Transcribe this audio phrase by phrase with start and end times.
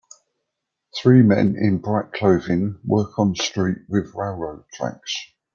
[0.97, 5.15] Three men in bright clothing work on street with railroad tracks.